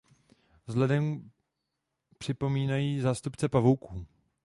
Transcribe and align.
Vzhledem 0.67 1.31
připomínají 2.17 2.99
zástupce 2.99 3.49
pavouků. 3.49 4.05